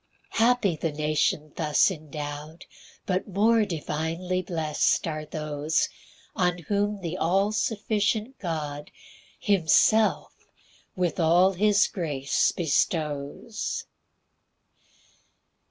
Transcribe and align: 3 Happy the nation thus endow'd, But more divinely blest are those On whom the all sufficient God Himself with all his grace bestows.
3 0.33 0.45
Happy 0.45 0.75
the 0.75 0.91
nation 0.91 1.53
thus 1.57 1.91
endow'd, 1.91 2.65
But 3.05 3.27
more 3.27 3.65
divinely 3.65 4.41
blest 4.41 5.07
are 5.07 5.25
those 5.25 5.89
On 6.35 6.57
whom 6.57 7.01
the 7.01 7.17
all 7.17 7.51
sufficient 7.51 8.39
God 8.39 8.89
Himself 9.39 10.33
with 10.95 11.19
all 11.19 11.51
his 11.51 11.85
grace 11.85 12.51
bestows. 12.51 13.85